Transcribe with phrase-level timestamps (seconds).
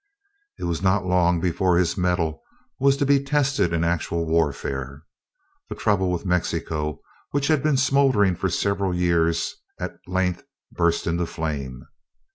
[0.57, 2.41] It was not long before his mettle
[2.79, 5.03] was to be tested in actual warfare.
[5.69, 11.27] The trouble with Mexico which had been smouldering for several years at length burst into
[11.27, 11.85] flame.